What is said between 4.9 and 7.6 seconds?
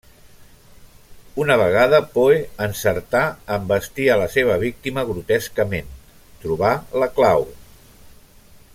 grotescament, trobà la clau.